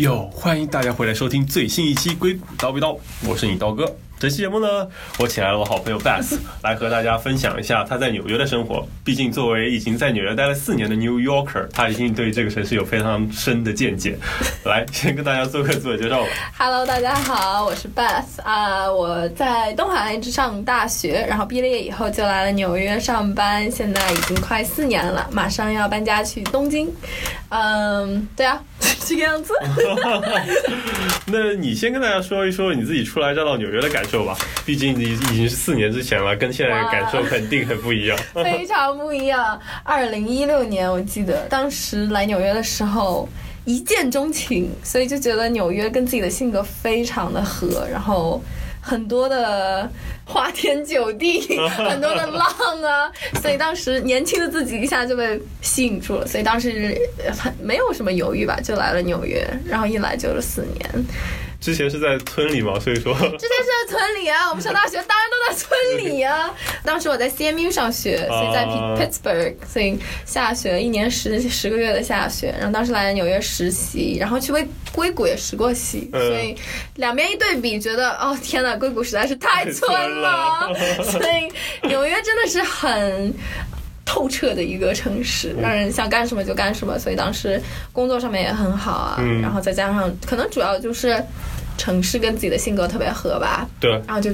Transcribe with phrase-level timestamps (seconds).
[0.00, 2.96] 哟，欢迎大家回来收听最新一期《硅谷叨逼叨》，
[3.28, 3.84] 我是你刀哥。
[4.20, 4.86] 这期节目呢，
[5.18, 8.86] 我请来了我好朋友 Bass 来和大家分享一下他在纽约的生活。
[9.02, 14.18] 毕竟作为已经在纽约待了四年的 New Yorker，他已经对这个城市有非常深的见解。
[14.64, 16.28] 来， 先跟大家做个自我介绍吧。
[16.58, 26.92] Hello，大家好，我是 Beth 啊、我在东海岸上大学，然后毕了业以后就来了纽约上班，现在已经快四年了，马上要搬家去东京。
[27.48, 28.62] 嗯，对啊，
[29.06, 29.54] 这个样子。
[31.26, 34.36] 那你先跟大家说一说你自己初来乍到纽约的感受吧。
[34.66, 38.18] 毕竟你已经是四年之前了，跟现在的感受肯定很不一样。
[38.34, 39.58] 非常不一样。
[39.84, 43.28] 二零一六年，我记得当时来纽约的时候
[43.64, 48.42] 一见钟情，所以就觉得纽约跟自己的性格非常的合，然后
[48.80, 49.88] 很多的
[50.24, 51.40] 花天酒地，
[51.76, 52.48] 很多的浪
[52.82, 56.98] 啊，所以当时年轻的自己一下就被吸引住了，所以当时
[57.38, 61.04] 很没有什么犹豫吧，就来了纽约，然后一来就是四年。
[61.60, 66.50] 之前是在村里嘛，所以说 之前是在村里啊，我们上大学当然都在村里啊。
[66.82, 72.54] 当时我在 CMU 上学，所以在啊 Pittsburgh，所以下学一年十十个月的下学。
[72.58, 76.56] 然后当时来纽约实习，然后去硅硅谷也实过习，嗯所以
[76.96, 81.04] 两边一对比，觉得哦天呐，硅谷实在是太 太村村了了。
[81.04, 83.34] 所以纽约真的是很。
[84.12, 89.16] 透彻的一个城市，让人想干什么就干什么，所以当时工作上面也很好啊。
[89.20, 91.24] 嗯然后再加上，可能主要就是
[91.80, 94.30] 城市跟自己的性格特别合吧，对，然后就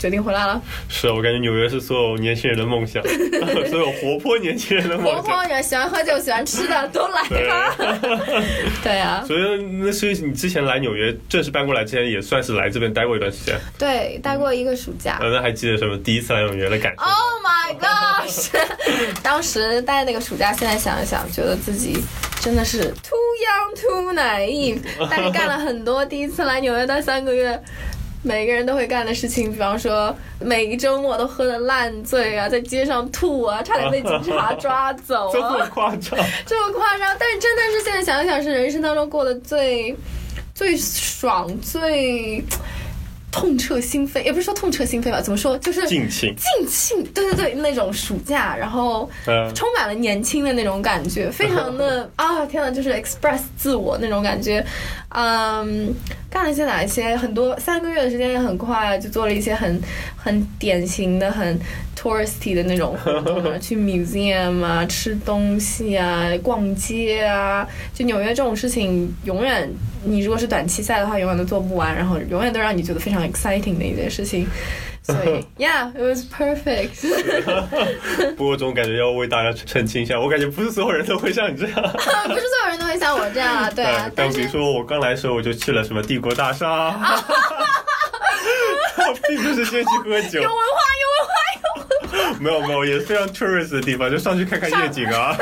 [0.00, 0.60] 决定回来了。
[0.88, 3.02] 是我感觉纽约是所有年轻人的梦想，
[3.68, 5.16] 所有活泼年轻人的梦想。
[5.16, 7.76] 活泼人喜欢喝酒、喜欢吃的都来吧。
[8.82, 13.54] 对啊，所以那所以你之前来纽约正式搬过来之前，也算是来这边待过一段时间。
[13.78, 15.18] 对，待过一个暑假。
[15.20, 17.12] 呃，那还记得什么第一次来纽约的感觉？Oh
[17.44, 18.48] my gosh！
[19.22, 22.02] 当时待那个暑假，现在想一想，觉得自己
[22.40, 24.80] 真的是 too young too naive，
[25.10, 27.60] 但是干了很多第一次来纽约待三个月。
[28.22, 36.18] 每个人都会干的事情，比方说每一周末都喝的烂醉啊，在街上吐啊，差点被警察抓走这么啊，夸张？
[36.46, 37.16] 这么夸张。
[37.18, 39.96] 但是真的是现在想一想，是人生当中过得最
[40.54, 42.44] 最爽、最
[43.32, 46.34] 痛彻心扉，也不是说痛彻心扉吧，怎么说，就是尽兴。
[46.36, 54.62] 尽兴，对对对，那种暑假，然后嗯充满了年轻的那种感觉，非常的 啊，天呐，就是 express 自我那种感觉。
[55.10, 55.94] 嗯，
[56.30, 57.16] 干了些哪一些？
[57.16, 59.80] 很多三个月的时间也很快，就做了一些很
[60.16, 61.58] 很典型的、很
[61.98, 67.66] touristy 的那种活动，去 museum 啊，吃东西啊，逛街啊。
[67.92, 69.68] 就纽约这种事情，永远
[70.04, 74.46] 你如果是短期赛的话，永远都做不完，然后永远都让你觉得非常 exciting 的一件事情。
[75.02, 77.00] 所以， Yeah，it was perfect。
[78.36, 81.74] 不过这种感觉要为大家澄清一下，我感觉不是所有人都会像你这样。
[81.82, 86.94] 不是所有人都会像我这样啊，对啊，但但比如说我刚来的时候，我就去了什么帝国大厦，
[89.28, 92.38] 并不是先去喝酒有，文化，有文化，有文化。
[92.40, 95.36] 没有没有，也是非常 tourist 的地方，就上去看看夜景啊。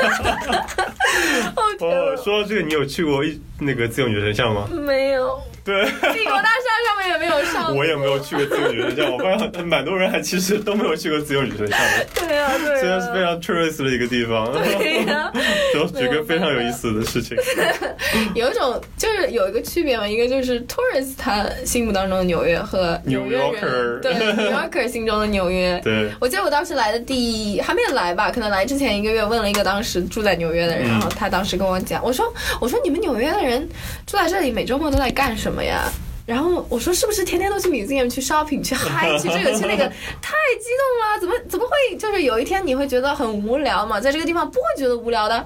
[1.77, 4.67] 哦说到这个，你有去过一那个自由女神像吗？
[4.71, 5.85] 没有，对。
[6.13, 7.75] 帝国大厦上面也没有上过。
[7.75, 12.79] 我也没有去过自由女神像，我发现蛮多人还其实都没有去过自由女神像的， 对啊，对啊。
[12.79, 15.31] 虽然是非常 tourist 的一个地方，对呀、
[15.73, 17.37] 都举个非常有意思的事情。
[18.33, 25.79] 有一种就是有一个区别嘛，一个就是 tourist 他心目当中的纽约和纽约 New Yorker 人对 New Yorker 心中的纽约。
[25.85, 32.25] 对，我记得我当时来的第还没来吧，可能来之前一个月问了一个当时住在纽约的人，嗯然后他当时跟我讲，我说
[32.59, 33.67] 我说你们纽约的人
[34.07, 35.91] 住在这里每周末都在干什么呀？
[36.25, 39.83] 然后我说是不是天天都去 museum 去 shopping 去嗨去这个去那个，
[40.21, 45.43] 太激动了，怎么怎么会就是有一天你会觉得很无聊嘛，在这个地方不会觉得无聊的。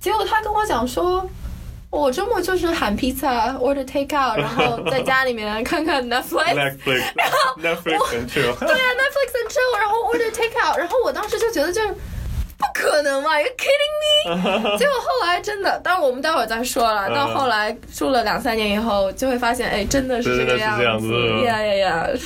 [0.00, 1.28] 结果他跟我讲说。
[1.90, 7.04] 我周末就是喊披萨，order take out，然后在家里面看看 Netflix，Netflix
[7.62, 11.94] Netflix 很 chill，对啊，Netflix and chill，然后 order take out，然后我当时就觉得就是
[12.56, 14.76] 不可能嘛，You kidding me？
[14.78, 17.06] 结果后来真的，当然我们待会儿再说了。
[17.08, 21.08] 嗯到后来住了两三年以后，就会发现，哎，真的是这个样子
[21.44, 22.08] 呀呀呀！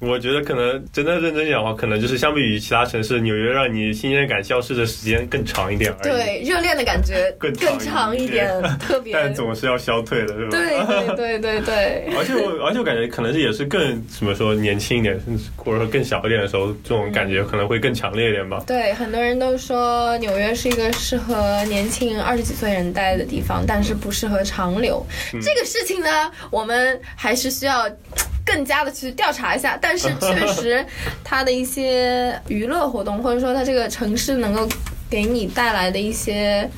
[0.00, 9.12] 我觉得可能真的认真讲的话，可能就是相比于其他城市，纽约让你新鲜感消失的时间更长一点而已。，对，热恋的感觉更更长长一一点点， 特别。
[9.12, 10.50] 但总是要消退的，是吧？
[10.50, 12.08] 对对对对对。
[12.16, 15.18] 而且我，而且我感觉可能是也是更怎么说年轻一点，
[15.56, 18.62] 或者说更小一点的时候，这种感觉可能会更强烈一点吧。
[18.66, 25.04] 对，很多人都说纽约是一个适合年轻二十几岁人待的地方，但是不适合长留。
[25.32, 26.08] 这个事情呢，
[26.50, 27.88] 我们还是需要
[28.48, 29.78] 更加的去调查一下。
[29.80, 30.84] 但是 确实，
[31.22, 34.66] 它的一些娱乐活动，或者说它这个城市能够
[35.10, 36.68] 给你带来的一些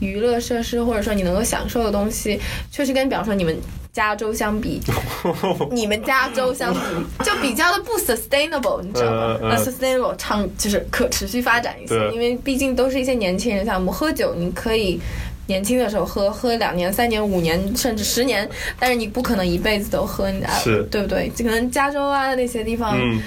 [0.00, 2.40] 娱乐设施，或者说你能够享受的东西，
[2.70, 3.56] 确实跟比方说你们
[3.92, 4.80] 加州相比，
[5.72, 6.80] 你们加州相比
[7.24, 9.38] 就比较的不 sustainable，你知道吗？
[9.40, 15.00] 嗯嗯呃 sustainable 长就是可持续发展一些，因为毕竟都是一些年轻人项目，喝酒你可以。
[15.46, 18.48] 年轻的时候喝，喝两年、三年、五年，甚至十年，
[18.78, 21.30] 但是你不可能一辈子都喝，你是对不对？
[21.38, 23.20] 可能加州啊那些地方，嗯，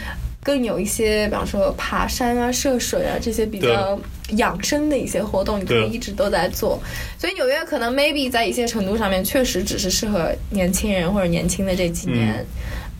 [0.44, 4.00] 更有一些，比方说爬山啊、涉水啊这些比较
[4.32, 6.82] 养生的一些活动，你可以一直都在做。
[7.18, 12.46] 所以纽约可能 maybe 在一些程度上面确实只是适合年轻人或者年轻的这几年，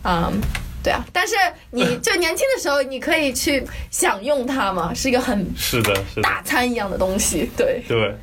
[0.04, 0.40] 嗯。
[0.82, 1.34] 对啊，但是
[1.72, 7.46] 你就年轻的时候，你可以去享用它嘛，是一个很是的，是的，大餐一样的东西。
[7.54, 8.14] 对，对。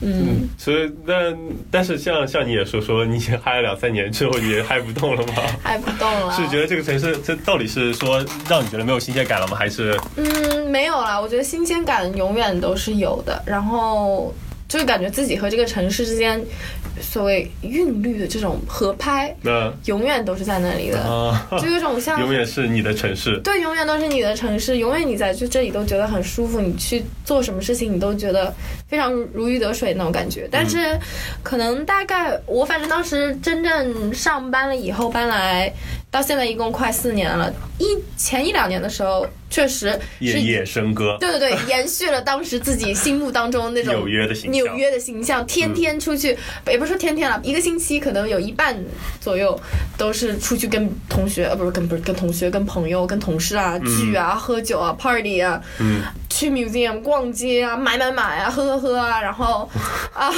[0.00, 1.38] 嗯，所以，但
[1.70, 5.34] 但是像像你也说说，你嗨了两三年之后，你也嗨不动了吗？
[5.62, 6.32] 嗨不动了。
[6.34, 9.56] 是觉得这个城市，这到底是说让你觉得没有新鲜感了吗？
[9.56, 14.34] 还是嗯，没有啦，我觉得新鲜感永远都是有的，然后
[14.68, 16.42] 就是感觉自己和这个城市之间
[17.00, 23.38] 所谓韵律的这种合拍，那永远都是在那里的，啊，就有种像永远是你的城市？
[23.44, 28.52] 对，永远都是你的城市，永远你在就这里都觉得很舒服，你去做什么事情你都觉得
[28.88, 30.48] 非常如鱼得水那种感觉。
[30.50, 30.98] 但是，
[31.42, 35.72] 可能大概我反正当时真正上班了以后搬来，
[36.16, 37.84] 到现在一共快四年了，一
[38.16, 44.52] 前一两年的时候，确实是夜夜笙歌，对对对， 延续了当时自己心目当中那种纽约的形象。
[44.52, 46.34] 纽约的形象，天天出去，
[46.66, 48.74] 也不是说天天了，一个星期可能有一半
[49.20, 49.60] 左右
[49.98, 56.00] 都是出去跟同学，呃，不是跟不是跟同学、跟朋友、跟同事啊聚啊、喝酒啊、party 啊，嗯，
[56.36, 59.66] 去 museum 逛街啊、买买买啊、喝喝喝啊，然后
[60.12, 60.30] 啊，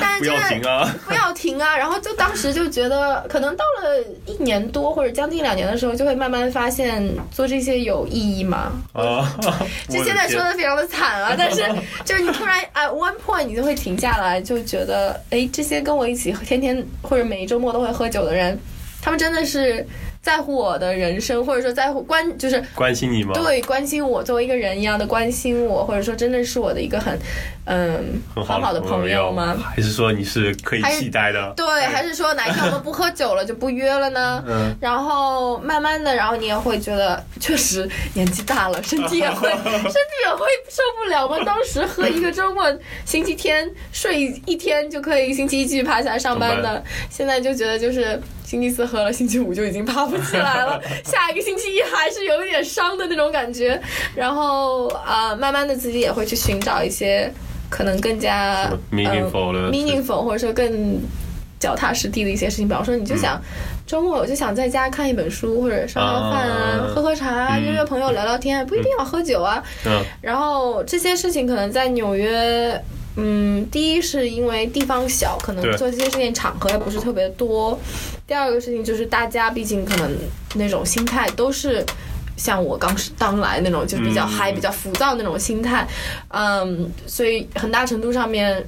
[0.00, 0.94] 但是不要停啊！
[1.06, 1.76] 不要停啊！
[1.76, 8.72] 然后就当时就觉得，可能到了一年多或者将近两年的时候，就会慢慢发现做这些有意义吗？
[8.94, 9.30] 啊，
[9.90, 11.62] 就现在说的非常的惨啊，但是
[12.02, 18.58] 就是你突然 at one point 你就会停下来，就觉得，哎，这些跟我一起天天或者每一周末都会喝酒的人，
[19.02, 19.86] 他们真的是
[20.26, 23.32] 在乎我的人生，或者说在乎关，就是关心你吗？
[23.32, 27.16] 对关心我作为一个人一样的关心我，或者说真的是我的一个很
[27.66, 29.56] 嗯很很好的朋友吗？
[29.64, 31.54] 还是说你是可以还是替代的？
[31.56, 34.42] 对，还是说哪一天我们不喝酒了就不约了呢？
[34.48, 41.38] 嗯，然后慢慢的，然后你也会觉得，确实年纪大了，身体也会， 身体也会受不了吗。
[41.46, 42.64] 当时喝一个周末，
[43.04, 53.78] 星期天睡一天就可以，星期一继续爬起来上班上的，现在就觉得就是星期四喝了，星期五就已经爬不起来了， 下一个星期一还是有一点伤的那种感觉。
[54.14, 57.28] 然后啊、慢慢的自己也会去寻找一些
[57.68, 61.00] 可能更加 meaningful 的呃 meaningful 或者说更
[61.58, 63.42] 脚踏实地的一些事情，比方说你就想、
[63.84, 69.60] 周末我就想在家看一本书，或者烧烧饭啊，啊喝喝茶约约朋友聊聊天，不一定要喝酒啊。
[69.86, 72.80] 嗯然后这些事情可能在纽约。
[73.16, 77.78] 嗯，第一是因为地方小，可能做这些事情场合也不是特别多。
[78.26, 80.10] 第二个事情就是大家毕竟可能
[80.54, 81.84] 那种心态都是
[82.36, 85.86] 像我刚是刚来那种，就比较嗯嗨、比较浮躁那种心态。
[86.28, 88.64] 嗯，所以很大程度上面。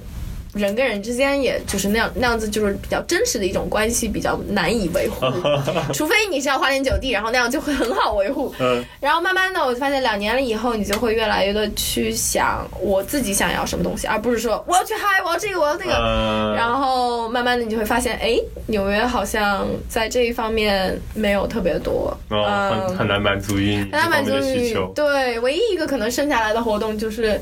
[0.54, 5.26] 人跟人之间，也就是那样那样子，就是比较真实的一种关系，比较难以维护。
[5.93, 8.55] 除非你是要花天酒地，然后那样就会很好维护。
[8.60, 15.94] 嗯然后慢慢的，我就发现两年了以后，你就会越来越的去想我自己想要什么东西，而不是说我要去嗨，我要这个，我要那个。
[15.98, 24.90] 嗯，然后慢慢的，你就会发现，哎，纽约好像在这一方面没有特别多，哦，嗯很很难满足于你很难满足于求。
[24.94, 27.40] 对，唯一一个可能剩下来的活动就是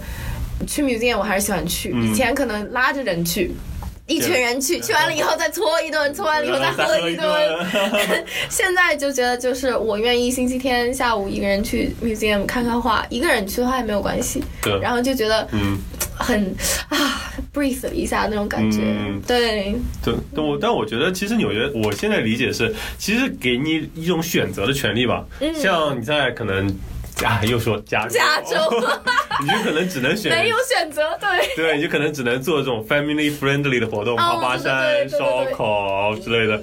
[0.67, 1.91] 去 museum，我还是喜欢去。
[1.95, 3.51] 嗯以前可能拉着人去。
[4.09, 7.27] 一群人去，去完了以后再搓一顿，搓完了以后再喝一顿。
[8.49, 14.45] 现在就觉得，就是我愿意星期天下午一个人去 museum 看看画，一个人去的话也没有关系。
[14.63, 15.77] 对，然后就觉得嗯，
[16.15, 16.55] 很
[16.89, 17.21] 啊
[17.53, 18.79] breathe 了一下那种感觉。
[18.83, 25.27] 嗯对，对，但我但我觉得其实纽约，我现在理解是，其实给你一种选择的权利吧。
[25.41, 26.73] 嗯像你在可能
[27.25, 28.57] 啊， 又说加州，加州
[29.43, 31.29] 你就可能只能选没有选择，对。
[31.57, 36.61] 对，你就可能只能做这种 family friendly 的活动，爬哦爬山、烧烤之类的。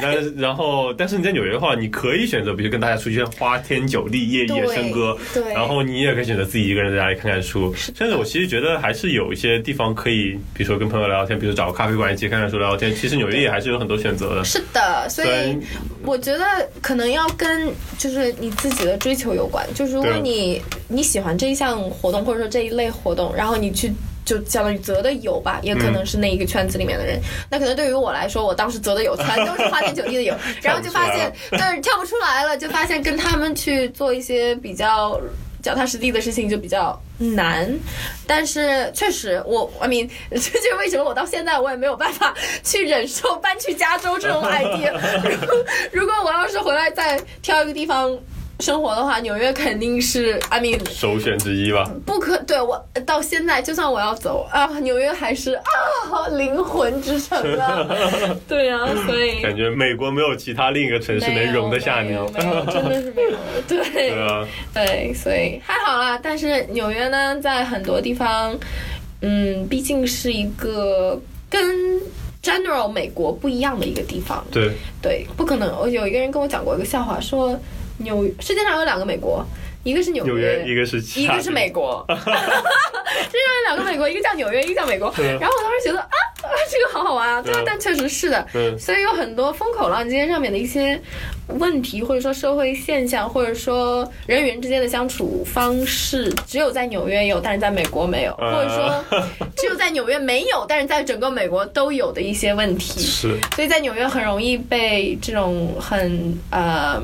[0.00, 5.16] 但是，然后，但是你在纽约的话，你可以选择，比如跟大家出去花天酒地、夜夜笙歌，
[5.54, 7.72] 然后你也可以选择自己一个人在家里看看书。
[7.74, 12.94] 甚至我其实觉得还是有一些地方可以，比如说跟朋友聊聊天，比如找个咖啡馆一起看看书、聊聊天。
[12.94, 14.44] 其实纽约也还是有很多选择的。
[14.44, 15.58] 是的，所以
[16.02, 16.44] 我觉得
[16.82, 19.64] 可能要跟就是你自己的追求有关。
[19.74, 23.92] 就是如果你你喜欢这一项活动或者说这一类活动，然后你去。
[24.26, 27.16] 就相当于择的友吧，也可能是那一个圈子里面的人。
[27.48, 35.20] 那可能对于我来说，我当时择的友全都是花天酒地的友， 然后就发现，对，跳不出来了，就发现跟他们去做一些比较。
[35.62, 37.72] 脚踏实地的事情就比较难。
[38.26, 42.34] 但是确实，我 I mean，这 就是为什么我到现在我也没有办法
[42.64, 44.92] 去忍受搬去加州这种 idea。
[45.92, 48.16] 如 如果我要是回来再挑一个地方。
[48.60, 51.90] 生活的话，纽约肯定是，I mean，首选之一吧。
[52.06, 55.62] 不可对我到现在，就算我要走啊，纽约还是啊
[56.32, 57.86] 灵魂之城啊。
[58.48, 62.08] 对啊，所以感觉美国没有其他另一个城市能容得下你。
[62.72, 63.30] 真的是没有。
[63.68, 66.18] 对对啊，对，所以还好啦。
[66.22, 68.58] 但是纽约呢，在很多地方，
[69.20, 71.20] 嗯，毕竟是一个
[71.50, 72.00] 跟
[72.42, 74.42] general 美国不一样的一个地方。
[74.50, 74.70] 对
[75.02, 75.78] 对，不可能。
[75.78, 77.54] 我有一个人跟我讲过一个笑话，说。
[77.98, 79.44] 纽世界上有两个美国，
[79.84, 82.04] 一个是纽约，一个是一个是美国。
[82.08, 85.12] 世界上有两个美国，一个叫纽约，一个叫美国。
[85.18, 87.42] 然后我当时觉得啊啊，这个好好玩啊！
[87.42, 88.46] 对，但确实是的。
[88.78, 91.00] 所以有很多风口浪尖上面的一些
[91.48, 99.04] 问题，或者说社会现象，或者说人与人之间的相处方式，只有在纽约有，但是在美国没有，或者说
[99.56, 103.00] 只有在纽约没有，但是在整个美国都有的一些问题。
[103.00, 103.36] 是。
[103.54, 107.02] 所以在纽约很容易被这种很呃。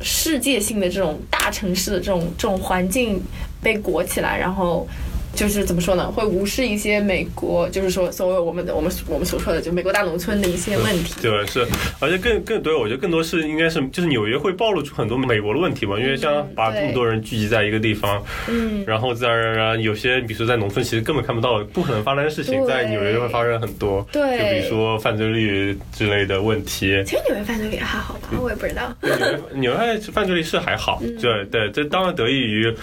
[0.00, 3.22] 世界性的这种大城市的这种这种环境
[3.62, 4.86] 被裹起来，然后。
[5.34, 6.10] 就是怎么说呢？
[6.10, 11.14] 会无视一些美国，就是说所谓我们的我们我们所说的就美国大农村的一些问题。
[11.22, 11.66] 对，是，
[12.00, 27.00] 而且更更对，我觉得更多是应该是就是纽约会暴露出很多美国的问题嘛，因为像把这么多人聚集在一个地方，嗯，然后自然而然有些，比如说在农村其实根本看不到不可能发生的事情，在纽约就会发生很多，对，就比如说犯罪率之类的问题。
[27.04, 28.30] 其实纽约犯罪率还好吧？
[28.40, 28.92] 我也不知道。
[29.02, 32.74] 纽约纽约犯罪率是还好，对对，这当然得益于。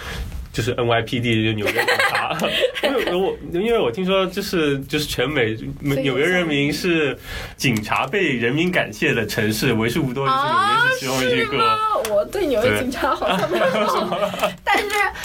[0.56, 2.34] 就是 NYPD 就纽约警察，
[2.82, 7.14] 因为我因为我听说就是就是全美纽约人民是
[7.58, 11.78] 警察被人民感谢的城市，为数不多就是纽约是其中一个。
[12.10, 13.66] 我对纽约警察好像没有，
[14.64, 14.84] 但是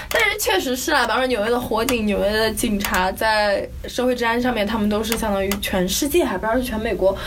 [0.10, 7.18] 但是确实是啊，比方说纽约的火警，纽约的警察在社会治安上面，他们都是相当于全世界，还不知道是全美国，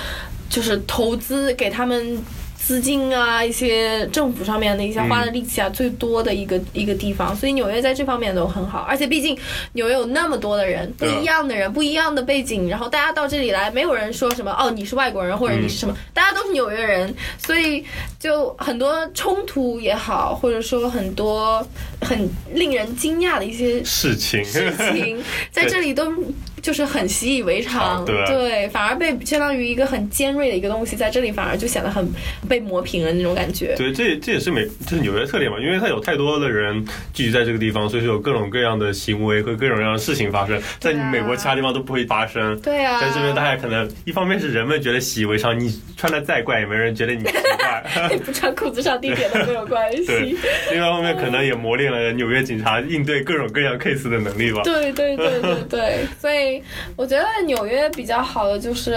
[0.50, 2.22] 就是投资给他们。
[2.66, 8.80] 资金啊，一些政府上面的一些花的力气啊，最多的一个一个地方，所以纽约在这方面都很好。
[8.88, 9.38] 而且毕竟
[9.74, 17.84] 纽约有那么多的人，不一样的人，不一样的背景，然后大家到这里来，没有人说什么哦，你是外国人或者你是什么，大家都是纽约人，所以
[18.18, 21.66] 就很多冲突也好，或者说很多
[22.00, 26.10] 很令人惊讶的一些事情事情 在这里都。
[26.64, 32.08] 就是很习以为常，对，反而被相当于一个很尖锐的一个东西，在这里反而就显得很
[32.48, 33.74] 被磨平了那种感觉。
[33.76, 42.58] 对，这这也是美，就是纽约特点嘛，因为它有太多的人聚集在这个地方，所以说有各种各样的行为和各种各样的事情发生，在美国其他地方都不会发生。
[42.60, 50.06] 对啊，在这边大家可能一方面是人们觉得习以为常，你穿的再怪也没人觉得你奇怪， 不穿裤子上地铁都没有关系。
[50.06, 50.34] 对，
[50.72, 54.62] 另外一方面可能也磨练了纽约警察应对各种各样 case 的能力吧。
[54.64, 56.53] 对对对对对，所以。
[56.96, 58.96] 我觉得纽约比较好的就是，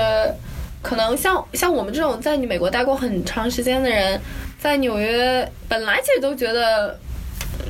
[0.82, 4.20] 可能像像我们这种在美国待过很长时间的人，
[4.60, 7.00] 在纽约本来其实都觉得。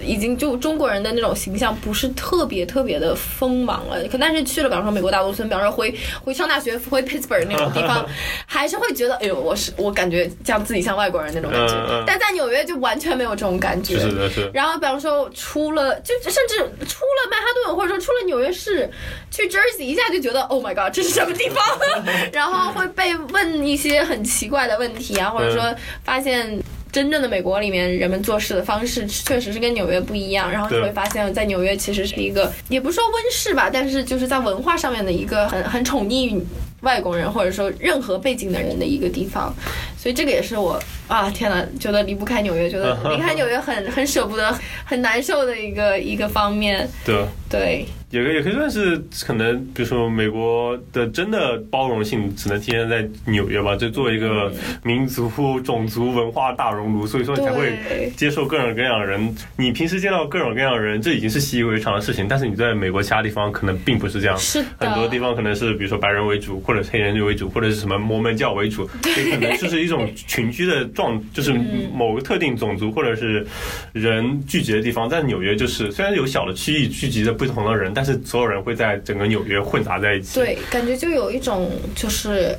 [0.04, 8.06] 已经就中国人的那种形象不是特别特别的锋芒了，可但是去了，比方说美国大农村，比方说回回上大学回 Pittsburgh 那种 地方，
[8.46, 12.04] 还是会觉得，哎呦，我是我感觉像自己像外国人那种感觉。
[12.06, 14.00] 但在纽约就完全没有这种感觉。
[14.00, 14.50] 是的，是。
[14.54, 18.90] 然后比方说出了，就甚至出了曼哈顿，或者说出了纽约市，
[19.30, 21.64] 去 Jersey 一下就觉得，Oh my God，这是什么地方？
[22.32, 26.60] 然后会被问一些很奇怪的问题啊，或者说发现。
[26.98, 30.52] 真正的美国里面，人们做事的方式确实是跟纽约不一样。
[30.52, 36.42] 然后你会发现，在纽约其实是一个，也不是说温室吧，但是就是在文化上面的一个很很宠溺
[36.82, 39.54] 外国人或者说任何背景的人的一个地方。
[39.96, 46.90] 所以这个也是我啊，天呐，觉得离不开纽约，觉得离开纽约很很舍不得，很难受的一个一个方面。
[47.06, 47.86] 对对。
[48.10, 53.76] 也可也可以算是可能，比如说美国的真的包容性只能体现在纽约吧。
[53.76, 54.50] 就作为一个
[54.82, 59.36] 民族、种族、文化大熔炉，所以说你才会接受各种各样的人。
[59.58, 62.30] 你平时见到各种各样的人，这已经是习以为常的事情。
[62.30, 71.52] 但是你在美国其他地方可能并不是这样，是很多地方可能是比如说白人为主，或者黑人为主，或者是什么摩门教为主，可能就是一种群居的状，就是
[71.94, 73.46] 某个特定种族或者是
[73.92, 75.10] 人聚集的地方。
[75.10, 77.94] 在纽约就是虽然有小的区域聚集着不同的人。
[77.98, 80.36] 但是所有人会在整个纽约混杂在一起。
[80.36, 82.56] 对，感觉就有一种就是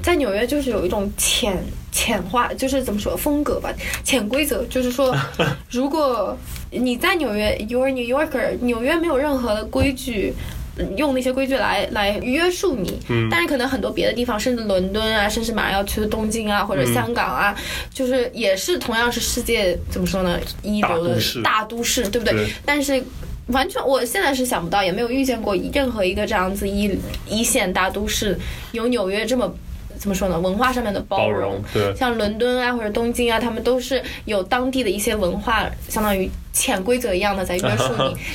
[0.00, 5.12] 在纽约就是有一种浅浅化，就是怎么说风格吧，潜规则，就是说，
[5.68, 6.38] 如果
[6.70, 10.32] 你在纽约，you're New Yorker，纽约没有任何的规矩。
[10.96, 13.00] 用那些规矩来来约束你。
[13.08, 17.52] 嗯但是可能很多别的地方，甚至伦敦啊，甚至马上要去的东京啊，或者香港啊，
[17.92, 22.32] 就是也是同样是世界怎么说呢，一流的大都市大都市，对不对？
[22.32, 23.02] 对但是。
[23.48, 26.90] 完全，我现在是想不到，也没有遇见过任何一个这样子一
[27.26, 28.38] 一线大都市
[28.72, 29.52] 有纽约这么
[29.98, 30.38] 怎么说呢？
[30.38, 37.92] 文化上面的包包容对像伦敦啊或者东京啊，他们都是有当地的一些文化，相当于潜规则一样的在约束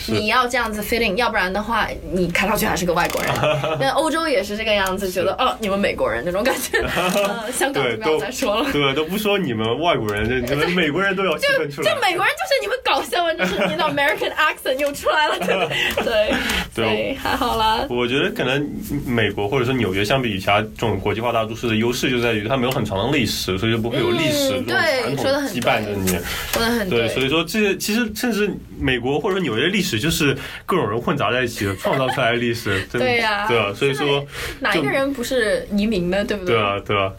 [0.07, 3.31] 你，你要这样子 in，要不然的话，你看上去还是个外国人。
[3.81, 6.79] 那欧洲也是这个样子，觉得哦，你们美国人那种感觉。
[6.87, 8.71] 呃，香港就不要再说了。
[8.71, 11.93] 对，都不说你们外国人，这你们美国人都要区分出来。
[11.93, 16.33] 就美国人就是你们搞笑完，就是你的 American accent 又出来了，对对
[16.73, 17.85] 对，还好啦。
[17.89, 18.65] 我觉得可能
[19.05, 26.07] 美国或者说纽约相比于其他这种国际化大都市的优势就在于它没有很长的历史，所以就不会有历史嗯这种传对说得很统羁绊着你。
[26.53, 34.25] 说的很对，所以说这些其实甚至美国或者说纽约历史就是各种人混杂在一起的创造出来的历史， 对呀对啊，所以说
[34.59, 36.23] 哪一个人不是移民呢？
[36.25, 37.13] 对不对对啊对啊，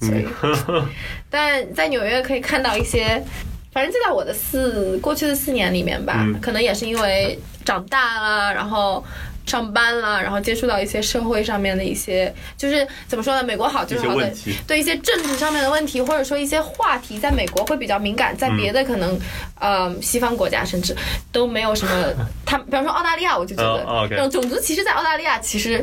[1.30, 3.22] 但在纽约可以看到一些，
[3.72, 9.04] 反正就在我的四过去的四年里面吧，嗯可能也是因为长大了，然后。
[9.46, 13.42] 上班啦，然后接触到一些社会上面的一些，就是怎么说呢？
[13.42, 14.32] 美国好就是好的
[14.66, 19.18] 对一些政治上面的问题，或者说一些话题，在美国会比较敏感，在别的可能，
[19.60, 20.94] 呃，西方国家甚至
[21.30, 21.92] 都没有什么。
[22.44, 25.78] 他比方说澳大利亚，我就觉得种种族歧视在澳大利亚其实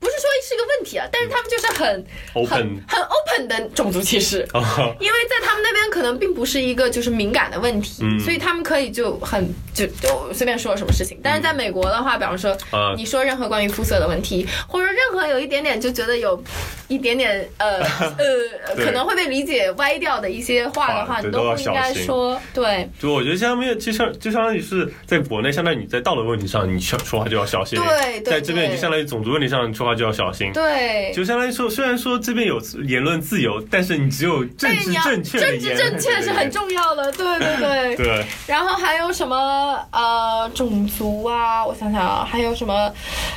[0.00, 2.06] 不是说是一个问题啊，但是他们就是很
[2.46, 4.42] 很很 open 的种族歧视。
[4.52, 4.60] 啊，
[5.00, 9.48] 因为在他们那边可能并不是一个就是敏感的问题，嗯所以他们可以就很
[9.78, 11.18] 就就随便说什么事情。
[11.22, 16.42] 但是在美国的话，比方说啊你说任何关于肤色的问题， 或者任何有一点点就觉得有
[16.88, 17.80] 一点点呃
[18.18, 22.40] 呃 可能会被理解歪掉的一些话的话，你都不应该说。
[22.52, 30.52] 对就我觉得相当于就像就相当于是在国内，相当于你在道德问题上你说说话就要小心，对对在这边就相当于种族问题上你说话就要小心。
[30.52, 31.12] 对。
[31.14, 37.96] 就相当于说，虽然说这边有言论自由，但是你只有政治正确政治，正确是很重要的，对对对。
[38.08, 41.64] 对，然后还有什么呃种族啊？
[41.66, 42.92] 我想想啊，还有什么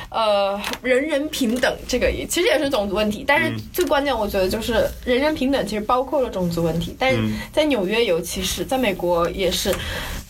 [0.10, 3.24] 呃人人平等，这个也其实也是种族问题。
[3.28, 6.96] 但是嗯最关键，我觉得就是人人平等，其实包括了种族问题。
[7.00, 9.74] 但是嗯在纽约，尤其是在美国，也是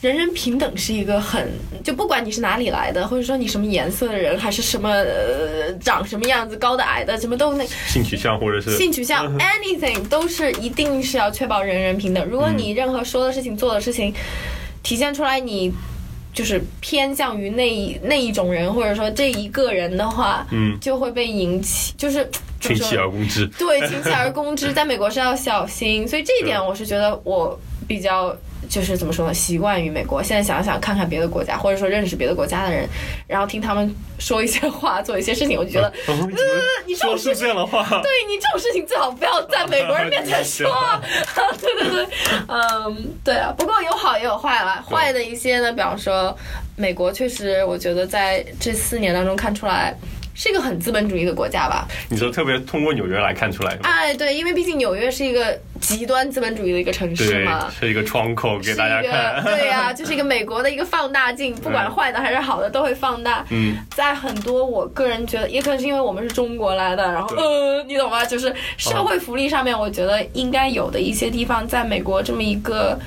[0.01, 1.51] 人人平等是一个很
[1.83, 12.25] 就不管你是哪里来的，或者说你什么颜色的人，还是什么、呃、长什么样子，高的矮的，什么都那性取向或者是性取向 anything 都是一定是要确保人人平等。
[12.25, 14.13] 如果你任何说的事情、做的事情
[14.83, 15.71] 体现出来你
[16.33, 20.77] 就是偏向于那一那一种人，或者说这一个人的话，嗯。
[20.79, 23.45] 就会被引起就是群说起而攻之。
[23.57, 28.35] 对，群起而攻之，在美国是要小心，所以这一点我是觉得我比较
[28.71, 30.23] 就是怎么说呢，习惯于美国。
[30.23, 32.87] 现在想想看看别的国家，或者说认识别的国家的人，
[33.27, 36.29] 然后听他们说一些话，做一些事情，我就觉得， 哦
[36.87, 37.83] 你说出这样的话？
[38.01, 40.71] 对你这种事情最好不要在美国人面前 说。
[41.59, 42.07] 对对对，
[42.47, 43.53] 嗯，对啊。
[43.57, 46.33] 不过有好也有坏啦，坏的一些呢，比方说
[46.77, 49.93] 美国确实，我觉得在这四年当中看出来。
[50.41, 51.87] 是一个很资本主义的国家吧？
[52.09, 53.77] 你说特别通过纽约来看出来？
[53.83, 59.43] 哎，对，因为毕竟纽约是一个极端资本主义的一个城市嘛，，是一个窗口给大家看。
[59.43, 63.45] 个对呀、就是一个美国的一个放大镜，不管坏的还是好的都会放大。
[63.51, 68.25] 嗯，在很多我个人觉得，也可能是因为我们是中国来的，然后呃，你懂吗？
[68.25, 72.99] 就是社会福利上面，我觉得应该有的一些地方，在美国这么一个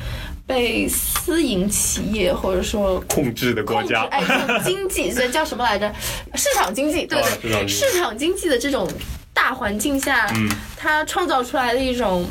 [0.47, 4.05] 被私营企业或者说控制的国，家。
[4.05, 4.23] 哎，
[4.65, 5.93] 经济这叫什么来着？
[6.35, 8.89] 市场经济，对哦对，市场经济市场经济的这种
[9.33, 12.27] 大环境下，嗯它创造出来的一种。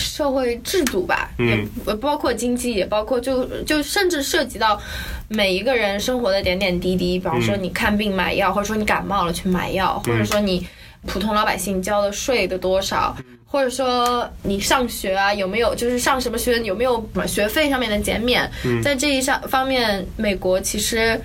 [0.00, 4.80] 社会制度吧，嗯也包括经济，也包括就就甚至涉及到
[5.26, 7.18] 每一个人生活的点点滴滴。
[7.18, 10.64] 比方说嗯你看病买药，或者说你感冒了去买药，或者说你
[11.04, 13.16] 普通老百姓交的税的多少，
[13.50, 18.48] 或者说你上学啊有没有就是上什么学有没有学费上面的减免，
[18.84, 21.20] 在这一上方面，美国其实。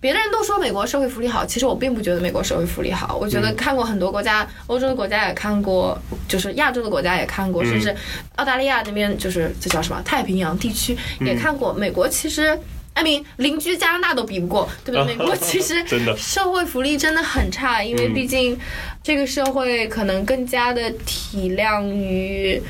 [0.00, 3.16] 别的人都说美国社会福利好，其实我并不觉得美国社会福利好。
[3.20, 5.96] 我觉得看过很多国家，欧洲的国家也看过，
[6.26, 7.94] 就是亚洲的国家也看过，甚至
[8.34, 11.72] 澳大利亚那边就是这叫什么太平洋地区也看过。
[11.72, 12.58] 美国其实。
[12.94, 15.14] I mean，邻居加拿大都比不过，对不对？
[15.14, 18.58] 美国 其实真的社会福利真的很差，因为嗯毕竟
[19.02, 22.62] 这个社会可能更加的体谅于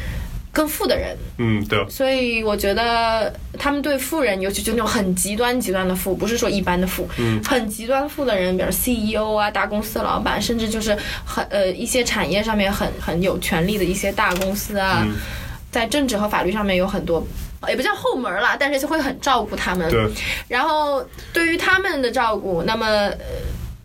[0.53, 15.15] 更富的人，嗯，对，所以我觉得他们对富人，尤其就那种很极端极端的富，不是说一般的富，嗯很极端富的人，比如 CEO 啊、大公司的老板，甚至就是很呃一些产业上面很很有权力的一些大公司啊，嗯
[15.71, 17.27] 在政治和法律上面有很多。
[17.69, 19.91] 也不叫后门啦，但是就会很照顾他们。
[19.91, 20.09] 对，
[20.49, 23.17] 然后对于他们的照顾，那么呃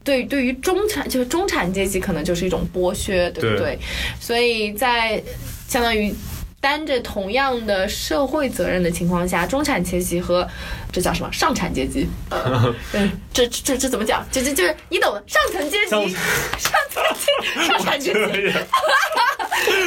[0.04, 3.80] 对对于中产就是中产阶级可能就是一种剥削，对不对对？
[4.20, 5.22] 所以在
[5.68, 6.14] 相当于。
[6.60, 10.48] 担着同样的社会责任的情况下，中产阶级和
[10.92, 12.08] 这叫什么上产阶级？
[12.30, 14.26] 呃， 嗯，这这这怎么讲？
[14.32, 18.52] 这这就是你懂的，上层阶级，上上层阶上产阶级，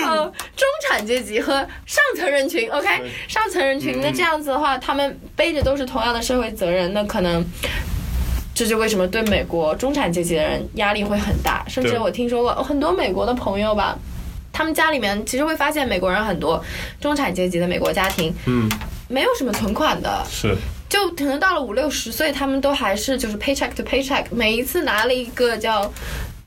[0.06, 0.24] 呃，
[0.56, 1.52] 中产阶级和
[1.86, 2.88] 上层人群，OK，
[3.28, 7.44] 上层人群，那这样子的话，他们背着都是同样的社会责任，那可能。
[8.52, 13.96] 这就为什么对美国中产阶级的人压力会很大，甚至我听说过很多美国的朋友吧，
[14.52, 16.62] 他们家里面其实会发现美国人很多
[17.00, 18.68] 中产阶级的美国家庭嗯，
[19.08, 20.56] 没有什么存款的，是
[20.88, 25.92] 就可能到了五六十岁，他们都还是就是 paycheck to paycheck，每一次拿了一个叫。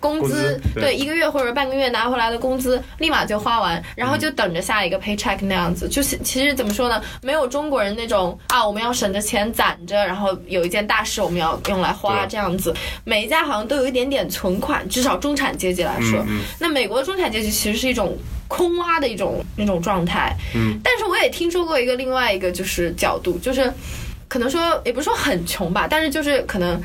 [0.04, 5.88] 工资对对一个月或者半个月拿回来的工资，立马就花完，然后就等着下一个 paycheck 那样子。
[5.88, 12.76] 就是其实怎么说呢，没有中国人那种啊，我们要省着钱攒着，然后有一件大事我们要用来花这样子。
[13.06, 16.20] 每一家好像都有一点点存款，至少中产阶级来说。
[16.24, 18.18] 嗯嗯那美国的中产阶级其实是一种
[18.50, 20.36] 空挖的一种那种状态。
[20.54, 23.72] 嗯，但是我也听说过一个另外一个就是角度，就是
[24.28, 26.78] 可能说也不是说很穷吧，但是就是可能。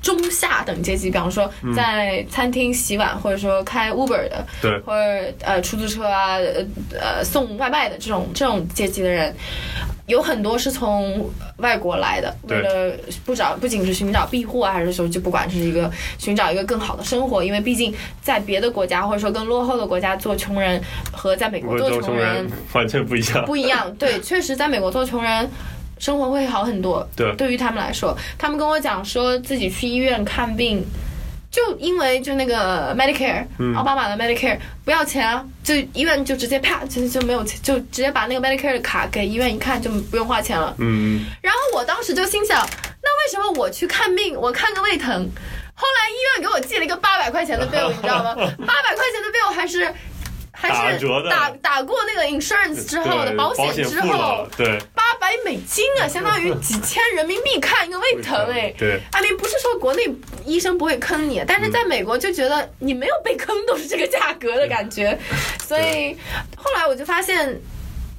[0.00, 6.64] 中下等阶级，比方说在餐厅洗碗，或者说开 Uber 的，对或者呃出租车啊，呃
[6.98, 9.34] 呃送外卖的这种这种阶级的人，
[10.06, 20.82] 有很多是从外国来的，为了不找不仅是寻找庇护啊，还是说就不管是一个寻找一个更好的生活，因为毕竟在别的国家或者说更落后的国家做穷人
[21.12, 23.44] 和在美国做穷人完全不一样。
[23.44, 23.94] 不一样。
[23.96, 25.50] 对，确实在美国做穷人。
[26.00, 27.32] 生活会好很多，对。
[27.36, 30.84] 对于他们来说，他们跟我讲说自己去医院看病，
[31.50, 33.74] 就因为就那个 Medicare，、嗯。
[33.76, 40.74] 奥巴马的 Medicare 不要钱啊，就医院就直接啪就就没有钱，就直接把那个 Medicare 的卡给医院一看就不用花钱了。
[40.78, 45.12] 嗯，然后我当时就心想，那为什么我去看病，我看个胃疼，
[45.74, 48.34] 后来医院给我寄了一个八百块钱的 bill，你知道吗？
[48.34, 49.92] 八百块钱的 bill 还是
[50.60, 54.78] 还是打打打过那个 insurance 之后的保险之后了，，对。
[54.94, 58.72] 八百美金啊，相当于几千人民币看一个胃疼哎。
[58.76, 60.02] 对，阿明不是说国内
[60.44, 65.18] 医生不会坑你，但是在美国就觉得你没有被坑都是这个价格的感觉，
[65.66, 66.16] 所以
[66.56, 67.60] 后来我就发现。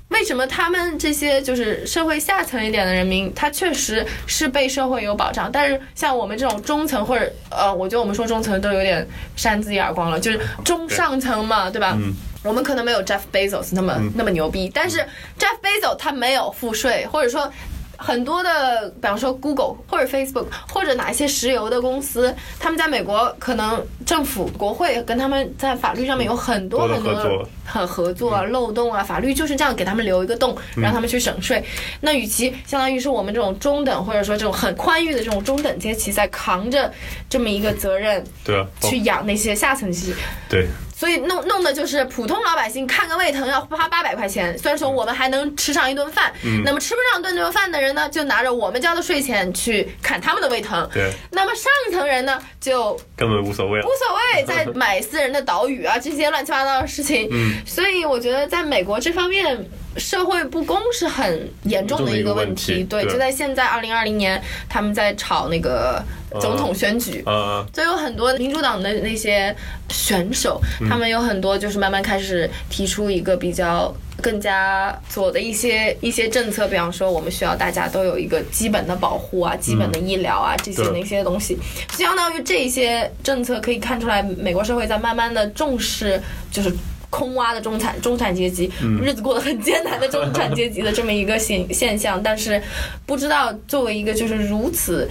[0.10, 11.96] 为什么他们这些就是社会下层一点的人民，他确实是被社会有保障，但是像我们这种中层或者呃，我觉得我们说中层都有点扇自己耳光了，就是中上层嘛，对吧？
[11.98, 15.00] 嗯我们可能没有 Jeff Bezos 那么、那么牛逼，但是
[15.38, 17.52] Jeff Bezos 他没有赋税，或者说
[17.98, 27.50] 很多的，比方说 Google 或者 Facebook 或者哪一些石油的公司，他们在美国可能政府国会跟他们在法律上面有很多很多合作。
[27.64, 31.64] 很合作啊、漏洞啊，法律就是这样给他们留一个洞，让他们去省税。
[32.02, 36.92] 那与其相当于是我们这种中等或者说这种很宽裕的这种中等阶级在扛着
[37.30, 40.16] 这么一个责任对啊，去养那些下层阶级，
[40.50, 40.68] 对
[41.02, 50.88] 所以弄弄的就是普通老百姓看个胃疼要花八百块钱，虽然说我们还能吃上一顿饭，嗯那么吃不上顿顿饭的人呢，就拿着我们交的税钱去砍他们的胃疼。
[50.94, 53.90] 对，那么上层人呢，就根本无所谓了无。
[53.90, 57.28] 所谓，在买私人的岛屿啊，这些乱七八糟的事情。
[57.32, 59.58] 嗯，所以我觉得在美国这方面，
[59.98, 66.04] 社会不公是很严重的一个问题对，对就在现在二零二零年，他们在炒那个
[66.40, 67.22] 总统选举。
[67.26, 69.56] 呃，就有很多民主党的那些
[69.90, 81.00] 选手，他们有很多就是慢慢开始提出一个比较更加左的一些一些政策，比方说我们需要大家都有一个基本的保护啊、基本的医疗啊、这些对。
[81.00, 81.58] 那些东西，
[81.98, 86.72] 相当于这些政策可以看出来，美国社会在慢慢的重视就是。
[87.12, 92.64] 空挖的中产中产阶级，日子过得很艰难的中产阶级的这么一个现现象，但是
[93.06, 95.10] 不知道作为一个就是如此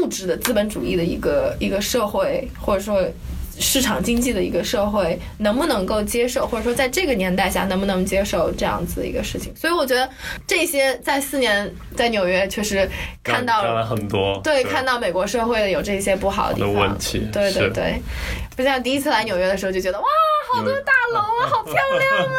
[0.00, 3.06] 固执的资本主义的一个一个社会，或者说
[3.58, 9.54] 市场经济的一个社会，能不能够接受，或者说在这个年代下能不能接受这样子的一个事情？
[9.54, 10.08] 所以我觉得
[10.46, 12.88] 这些在四年在纽约确实
[13.22, 13.86] 看到了了。
[13.86, 18.00] 很多，对，看到美国社会的有这些不好的地的方，问题对对对，
[18.56, 20.06] 不像第一次来纽约的时候就觉得哇，
[20.54, 22.38] 好多大楼啊，好漂亮啊，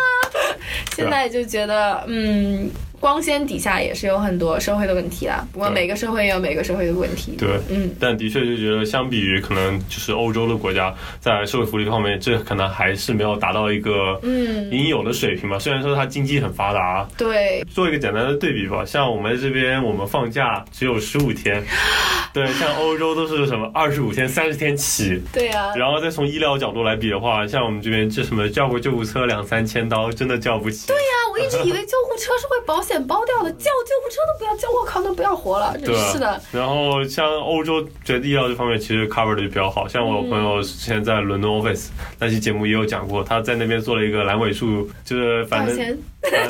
[0.96, 2.68] 现在就觉得嗯，
[3.02, 5.46] 光鲜底下也是有很多社会的问题啦。
[5.52, 7.34] 不过每个社会也有每个社会的问题。
[7.38, 15.58] 对，嗯，但的确就觉得，相比于可能就是欧洲的国家，在社会福利方面，这可能还是没有达到一个嗯应有的水平吧。
[15.58, 21.64] 虽然说它经济很发达，对，做一个简单的对比吧，像我们这边，我们放假只有十五天，
[22.32, 25.20] 对，像欧洲都是什么二十五天、三十天起。
[25.34, 30.88] 对啊，然后再从医疗角度来比的话，像我们这边这什么叫个救护车两三千刀，真的叫不起。
[30.88, 36.40] 对呀、我一直以为救护车是会保险包掉的，叫救护车都不要叫，我靠，那不要活了，真是的。
[36.52, 41.88] 然后像欧洲觉得医疗这方面其实 cover 的就比较好，像我朋友之前在伦敦 office
[42.20, 45.76] 那期节目也有讲过，他在那边做了一个阑尾术，就是反正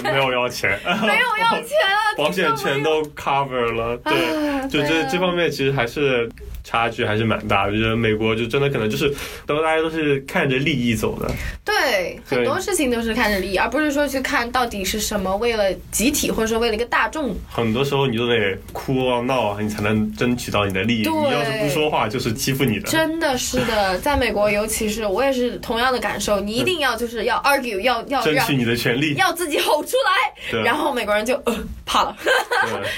[0.04, 6.30] 没有要钱， 没有要钱啊， 保险全都 cover 了，对，啊就这这方面其实还是
[6.64, 7.72] 差距还是蛮大的。
[7.72, 9.14] 就是美国就真的可能就是
[9.46, 11.30] 都大家都是看着利益走的，
[11.64, 17.36] 对，很多事情都是看着利益，而不是说去看到底是什么，为了集体或者说为了一个大众。
[17.50, 21.10] 很多时候你都得哭啊闹啊，你才能争取到你的利益。
[21.10, 22.90] 你要是不说话，就是欺负你的。
[22.90, 29.14] 真的是的，在美国，尤其是我也是同样的感受，你一定要就是要 argue，要要争取你的权利。
[29.16, 29.96] 要自己吼出
[30.52, 32.16] 来，然后美国人就呃怕了。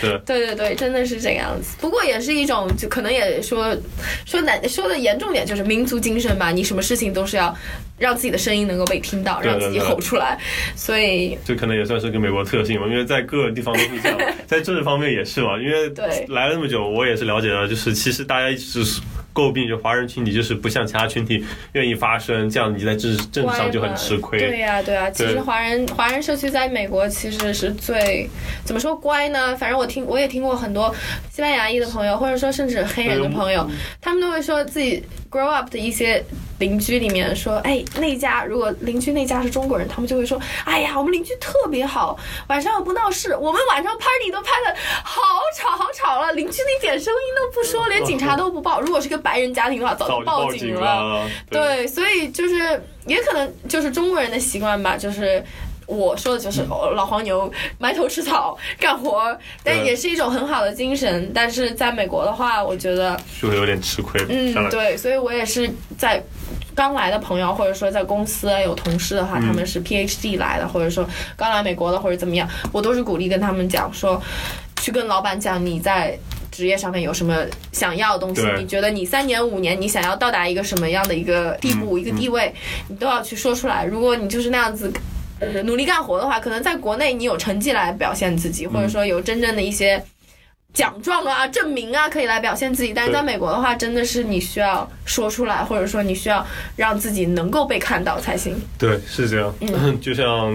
[0.01, 1.75] 对对 对对对，真的是这个样子。
[1.79, 3.77] 不过也是一种，就可能也说
[4.25, 6.51] 说难说的严重点，就是民族精神吧。
[6.51, 7.55] 你什么事情都是要
[7.99, 10.39] 让自己的声音能够被听到，让自己吼出来。
[10.75, 15.59] 所以这可能也算是个美国特性吧，因为在各个地方都是这样， 在政治方面也是嘛。
[15.59, 15.89] 因为
[16.29, 19.01] 来了那么久，我也是了解到，就是其实大家一直是
[19.33, 21.43] 诟病，就华人群体就是不像其他群体
[21.73, 24.39] 愿意发声，这样你在政治政治上就很吃亏。
[24.39, 28.29] 对呀、对呀、其实华人华人社区在美国其实是最
[28.63, 29.55] 怎么说乖呢？
[29.57, 30.93] 反正我听我也听过很多
[31.31, 33.67] 西班牙裔的朋友，或者说甚至黑人的朋友，
[33.99, 36.23] 他们都会说自己 grow up 的一些
[36.63, 44.73] 邻居里面说，哎，那家如果邻居那家是中国人，他们就会说，哎呀，我们邻居特别好，晚上又不闹事，我们晚上 party 都拍的
[45.03, 45.21] 好
[45.57, 48.79] 吵好吵了，邻居一点声音都不说，连警察都不报。
[48.79, 51.03] 如果是个白人家庭的话，早早就就报报警了。
[51.03, 51.29] 了。
[51.49, 55.43] 对，所以就是也可能就是中国人的习惯吧，就是。
[55.85, 61.31] 我说的就是、哦老黄牛埋头吃草干活，但也是一种很好的精神。
[61.33, 64.23] 但是在美国的话，我觉得，就会有点吃亏。
[64.29, 66.23] 嗯对，所以我也是在
[66.75, 74.21] 刚来的朋友，或者说在公司有同事的话，他们是 PhD 来的，或者说刚来美国的，或者怎么样，我都是鼓励跟他们讲说，
[74.77, 76.17] 去跟老板讲你在。
[76.53, 77.35] 职业上面有什么
[77.71, 78.43] 想要的东西？
[78.59, 82.53] 你觉得你三年五年你想要到达一个什么样的一个地步、嗯一个地位，
[82.87, 83.83] 你都要去说出来。
[83.85, 84.93] 如果你就是那样子。
[85.53, 90.03] 呃，努力干活的话，可能在国内你有成绩来表现自己，或者说有真正的一些
[90.73, 92.91] 奖状啊、证明啊，可以来表现自己。
[92.93, 98.59] 但是在美国的话，真的是你需要说出来，或者说你需要让自己能够被看到才行。
[98.77, 99.53] 对，是这样。
[99.61, 100.51] 嗯 就像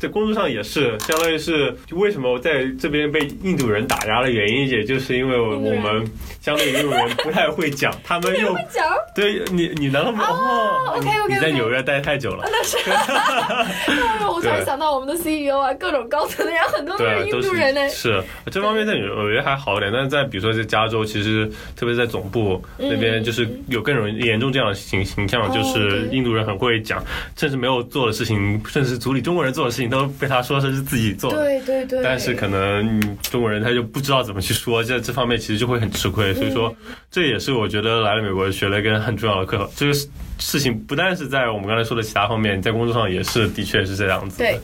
[0.00, 6.04] 在工作上也是，相当于是为什么我在这边被印度人打压的原因，也就是因为我们
[6.40, 10.20] 相对于印度人不太会讲，他们又 讲，对你你难道不？
[10.22, 12.44] 哦你在纽约待太久了。
[14.28, 17.88] 我突然想到我们的 CEO 啊，各种高层的人很多都是，印度人呢。
[17.88, 27.02] 是这方面在纽约还好一点，但是在比如说在加州，其实特别在总部那边，就是有更容易严重这样的形形象，哦就是印度人很会讲，
[27.36, 31.38] 甚至没有做的事情，甚至组里中国人做的事情都被他说是自己做的。
[31.38, 32.02] 对对对。
[32.02, 36.32] 但是可能中国人他就不知道怎么去说，这这方面其实就会很吃亏。
[36.34, 39.68] 所以说，嗯这也是我觉得来了美国学了一个很重要的课。
[39.76, 39.92] 这个
[40.38, 44.44] 事情不但是在我们刚才说的其他方面，在工作上也是的确是这样子的。
[44.46, 44.58] 对，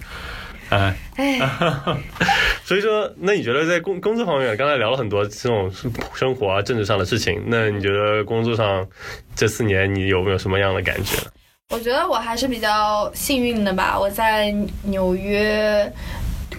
[0.71, 0.95] 哎。
[1.17, 1.39] 哎，
[2.65, 5.71] 所以说，那你觉得在工工作方面，刚才聊了很多这种
[6.15, 8.87] 生活啊、政治上的事情，那你觉得工作上
[9.35, 11.17] 这四年你有没有什么样的感觉？
[11.71, 13.99] 我觉得我还是比较幸运的吧。
[13.99, 14.51] 我在
[14.85, 15.93] 纽约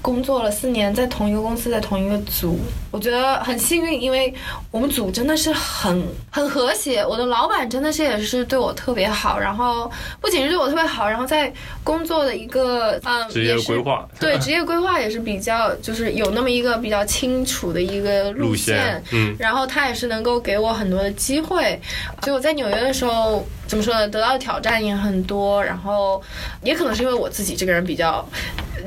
[0.01, 2.59] 工作了四年，在同一个公司，在同一个组，
[2.91, 4.33] 我觉得很幸运，因为
[4.71, 7.05] 我们组真的是很很和谐。
[7.05, 11.51] 我的老板真的是也是对我特别好，然后不仅是对我特别好，然后在
[11.83, 14.07] 工作的一个嗯职业规划。
[14.19, 19.03] 对职业规划也是比较就是有那么一个比较清楚的一个路线。
[19.11, 19.35] 嗯。
[19.37, 21.79] 然后他也是能够给我很多的机会，
[22.21, 26.21] 所以我在纽约的时候，怎么说呢，得到的挑战也很多，然后
[26.63, 28.27] 也可能是因为我自己这个人比较，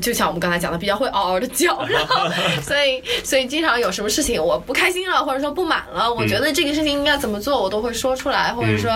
[0.01, 2.29] 就像我们刚才讲的，比较会嗷嗷的叫，然后
[2.63, 8.91] 所以所以经常有什么事情我不开心了，或者说不满了，我觉得这个事情应该怎么做，我都会说出来，或者说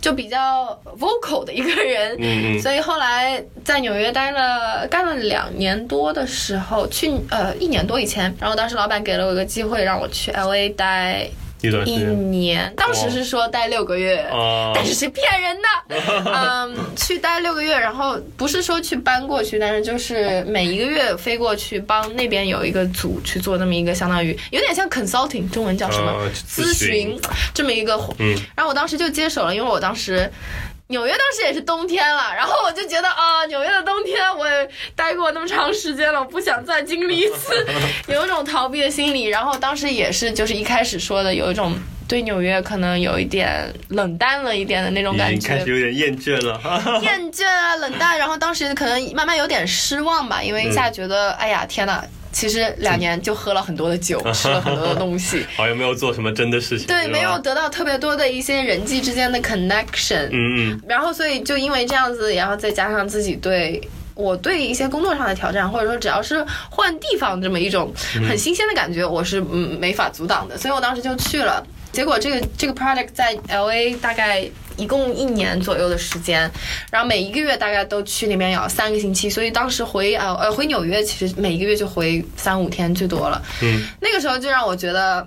[0.00, 11.28] 就比较 vocal 的一个人，所以后来在纽约待了干了两年多的时候，去呃一年多以前，然后当时老板给了我一个机会，让我去 L A 待
[11.62, 14.18] 一一段时间年，当时是说待六个月。
[14.30, 15.96] 啊，但是是骗人的，
[16.32, 27.18] 嗯，去待六个月，然后不是说去搬过去，但是就是每一个月飞过去帮那边有一个组去做那么一个相当于有点像 consulting，中文叫什么、呃咨咨询
[27.54, 30.30] 这么一个活，嗯然后我当时就接手了，因为我当时。
[30.88, 37.66] 纽约当时也是冬天了，然后我就觉得啊，纽约的冬天我也待过那么长时间了，我不想再经历一次，
[38.06, 39.24] 有一种逃避的心理。
[39.24, 46.60] 然后当时也是就是一开始说的有一种对纽约可能有一点冷淡了一点的那种感觉开始觉，有点厌倦了。
[47.02, 48.16] 厌倦啊，冷淡。
[48.16, 52.00] 然后当时可能慢慢有点失望吧，因为一下觉得，哎呀，天呐，
[52.36, 55.42] 其实两年就喝了很多的酒， 吃了很多的东西。
[55.56, 56.86] 好像没有做什么真的事情。
[56.86, 57.38] 对，没有。
[57.38, 63.80] 得到特别多的一些人际之间的 connection，、嗯嗯然后所以就因为这样子，然后再加上自己对。
[64.14, 67.92] 我对一些工作上的挑战，或者说只要是换地方这么一种
[68.26, 71.62] 很新鲜的感觉，我是嗯没法阻挡的，所以我当时就去了。
[71.92, 76.50] 结果这个这个 project 在 L A 大概一共一年左右的时间，
[76.90, 83.42] 然后每一个月大概都去那边要三个星期，所以当时回呃呃回纽约其实每一个月就回三五天最多了。
[83.62, 85.26] 嗯，那个时候就让我觉得。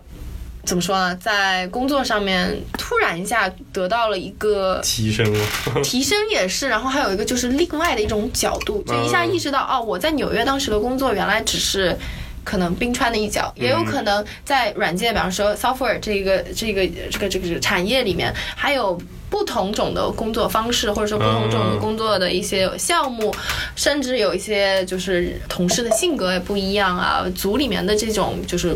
[0.66, 5.46] 怎么说呢，在工作上面突然一下得到了一个提升了。
[5.82, 11.98] 提升也是，然后还有一个就是另外的一种角度，就一下意识到哦，我在纽约当时的工作原来只是。
[12.42, 23.34] 可能冰川的一角，也有可能在软件，比方说 software 这个这个这个这个产业里面，还有不同种的工作方式，或者说不同种的工作的一些项目，
[23.76, 28.76] 甚至有一些就是同事的性格也不一样啊，组里面的这种就是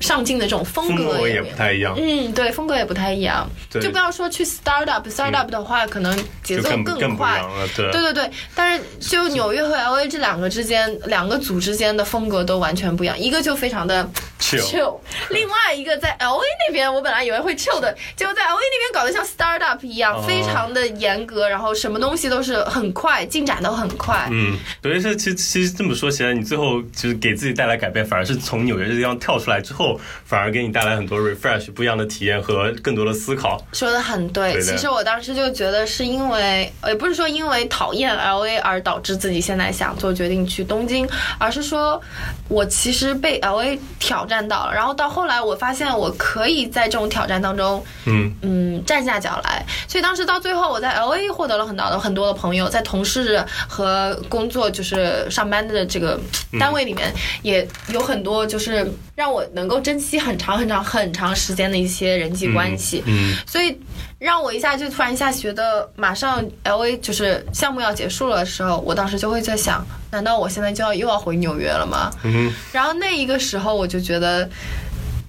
[0.00, 3.48] 上进的这种风风格也不太一样，嗯，对，风格也不太一样。
[3.70, 7.42] 就不要说去 startup，startup 的话，可能节奏更快。
[7.76, 13.18] 对对对，但是就纽约和 L A 这两个之间，两个组之间的风格都完全不一样。
[13.18, 14.08] 一个就非常的
[14.40, 14.98] Chill
[15.30, 24.28] 另外一个在 L A 那边，我本来以为会 chill 的，结果在 L A 那边搞得像 startup 一样，哦非常的严格，然后什么东西都是很快，进展都很快。
[24.30, 33.64] 嗯，等于，是其实其实这么说起来，你最后就是给自己带来改变，反而是从纽约这地方跳出来之后，反而给你带来很多 refresh 不一样的体验和更多的思考。
[33.72, 42.00] 说的很对，对其实我当时就觉得是因为，呃也不是说因为讨厌 L A 而导致自己现在想做决定去东京，而是说
[42.48, 49.64] 我其实被 L A 挑战到了，然后到后来我发现我可以在这种挑战当中，嗯嗯，站下脚来。
[49.86, 56.18] 所以当时到最后，我在 L A 获得了很多的很多的朋友，在同事和工作就是上班的这个
[56.58, 63.02] 单位里面，也有很多就是让我能够珍惜很长很长很长时间的一些人际关系。
[63.06, 63.78] 嗯所以
[64.18, 72.08] 让我一下就突然一下觉得，马上 L A 就是项目要结束了的时候，我当时就会在想，难道我现在就要又要回纽约了吗？
[72.22, 74.48] 嗯然后那一个时候我就觉得，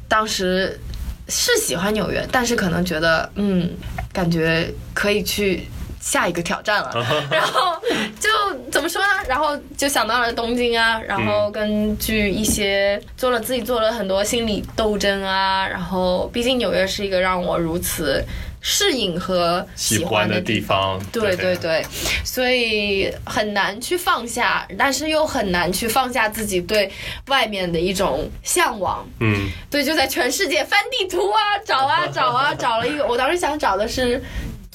[0.07, 0.79] 当时
[1.27, 3.71] 是喜欢纽约，但是可能觉得，嗯，
[4.13, 5.67] 感觉可以去。
[6.01, 6.91] 下一个挑战了，
[7.31, 7.73] 然后
[8.19, 8.29] 就
[8.71, 9.07] 怎么说呢？
[9.27, 18.23] 然后就想到了东京啊，然后根据一些做了自己做了很多心理斗争啊，然后毕竟纽约是一个让我如此
[18.67, 20.99] 适应和喜欢欢的地方。
[20.99, 21.05] 方。
[21.11, 21.85] 对对对，
[22.23, 26.91] 所以很难去放下，但是又很难去放下自己对
[27.27, 29.07] 外面的一种向往。
[29.19, 33.05] 嗯对，就在全世界翻地图啊，找啊找啊，找了一个。
[33.05, 34.19] 我当时想找的是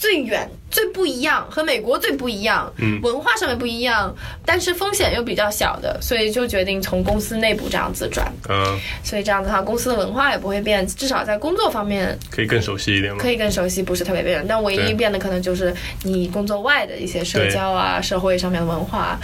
[0.01, 8.33] 最远、最不一样，和美国最不一样，嗯文化上面不一样，但是风险又比较小的，所以就决定从公司内部这样子转。
[8.49, 8.65] 嗯，
[9.05, 13.19] 所以这样子的话，公司的文化也不会变，至少在工作方面可以更熟悉一点吗？
[13.21, 14.43] 可以更熟悉，不是特别变。
[14.49, 19.21] 但唯一变的可能就是你工作外的一些社交啊、社会上面的文化。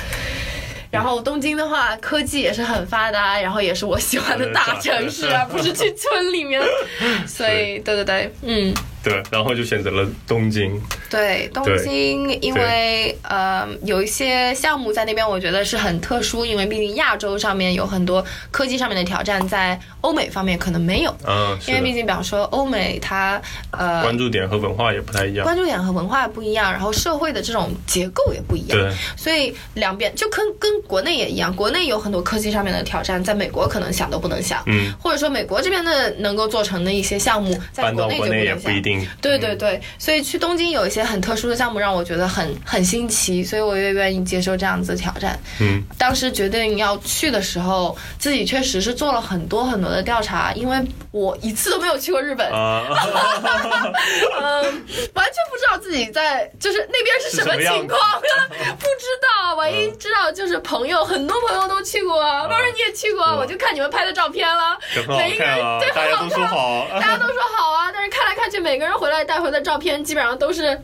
[0.90, 6.62] 然后东京的话，科技也是很发达，然后也是我喜欢的大城市啊，不是去村里面。
[7.26, 8.72] 所以，对对对，嗯，
[9.06, 10.82] 对，然后就选择了东京。
[11.08, 21.16] 对，东京，因为呃有一些项目在那边，我觉得是很特殊，因为毕竟亚洲上面有很多科技上面的挑战，在欧美方面可能没有。
[21.24, 23.40] 嗯，因为毕竟，比方说欧美它
[23.70, 25.44] 呃关注点和文化也不太一样。
[25.44, 38.95] 关注点和文化不一样，然后社会的这种结构也不一样，对，所以两边就跟跟国内也一样，国内有很多科技上面的挑战，在美国可能想都不能想，嗯，或者说美国这边的能够做成的一些项目，在国内就国内也能想。
[39.20, 45.38] 对对对，所以去东京有一些很特殊的项目，让我觉得很很新奇，所以我也愿意接受这样子的挑战。
[45.60, 50.76] 嗯当时决定要去的时候，自己确实是做了很多很多的调查，因为
[51.10, 52.84] 我一次都没有去过日本，啊，
[54.40, 54.62] 嗯，
[55.14, 57.98] 完全不知道自己在就是那边是什么情况，
[58.78, 59.56] 不知道。
[59.56, 64.76] 唯一知道就是朋友，很多朋友都去过，啊，当然你也去过，嗯我就看你们拍的照片了，
[65.16, 66.86] 每一个人看啊对，大家都很好看，说好。
[67.00, 70.78] 大家都说好啊，但是看来看去，每每个人回来带回的照片基本上都是。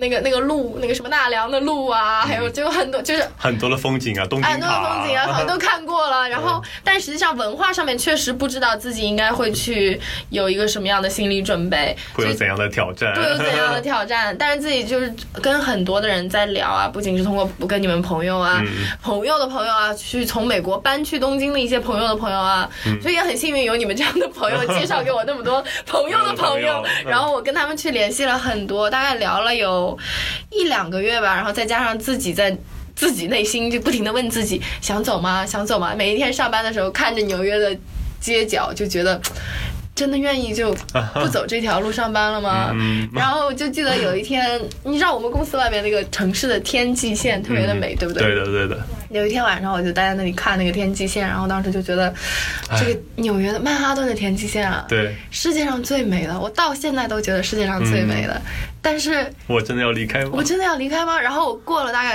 [0.00, 6.28] 那个那个路，那个什么纳凉的路啊，还有就很多就是很多的风景啊，东京很多的风景啊，好像都看过了。
[6.28, 14.34] 然后，但实际上文化上面确实不知道自己应该会去有一个什么样的心理准备，会有怎样的挑战，会有怎样的 挑战。
[14.38, 18.62] 但是自己就是跟很多的人在聊啊，不仅是通过跟你们朋友啊、
[19.02, 22.68] 朋友的朋友啊，去从美国搬去东京的一些朋友的朋友啊，
[23.02, 26.82] 所以也很幸运有你们这样的朋友介绍给我那么多朋友的朋友。
[27.04, 29.89] 然后我跟他们去联系了很多，大概聊了有
[30.50, 32.56] 一两个月吧，然后再加上自己在。
[32.96, 35.46] 自己内心就不停的问自己想走吗？
[35.46, 35.94] 想走吗？
[35.96, 37.74] 每一天上班的时候看着纽约的
[38.20, 39.18] 街角，就觉得
[40.00, 40.74] 真的愿意就
[41.12, 42.74] 不走这条路上班了吗？
[43.12, 48.22] 然后就记得有一天，你知道我们公司外面那个城市的天际线特别的美，对不对？
[48.22, 48.78] 对的，对的。
[49.10, 52.14] 有一天晚上，我就待在那里看那个天际线，然后当时就觉得
[52.78, 58.40] 这个纽约的曼哈顿的天际线啊，对，世界上最美的，我到现在都觉得世界上最美的。
[58.80, 60.30] 但是，我真的要离开吗？
[60.32, 61.20] 我真的要离开吗？
[61.20, 62.12] 然后我过了大概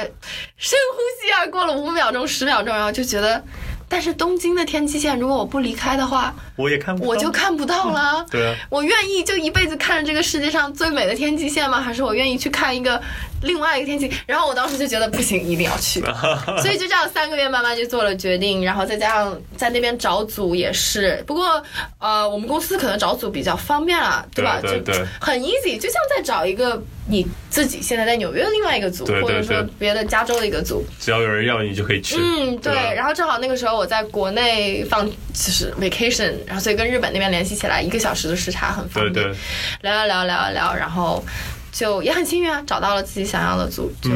[0.58, 3.44] 深呼吸啊，过了五秒钟、十秒钟，然后就觉得，
[3.88, 8.26] 但是东京的天际线，如果我不离开的话，我也看不，我就看不到了。
[8.32, 11.80] 对啊，我愿意就一辈子看着这个世界上最美的天际线吗？
[11.80, 13.02] 还是我愿意去看一个
[13.44, 14.12] 另外一个天际？
[14.26, 16.02] 然后我当时就觉得不行，一定要去。
[16.62, 21.24] 所以就这样三个月慢慢就做了决定，然后再加上在那边找组也是。
[21.28, 21.64] 不过
[22.00, 24.60] 呃，我们公司可能找组比较方便了，对吧？
[24.62, 26.82] 对对，很 easy，就像在找一个。
[27.08, 32.16] 你自己现在在纽约的另外一个组，或者说别的加州的一个组，只要有人要你就可以去。
[32.20, 32.74] 嗯，对。
[32.74, 39.14] 然后正好那个时候我在国内放就是 vacation，然后所以跟日本那边联系起来，一个小时的时差很方便。
[39.14, 39.36] 对对。
[39.84, 41.24] 聊聊聊聊聊，然后
[41.72, 44.10] 就也很幸运啊，找到了自己想要的组，就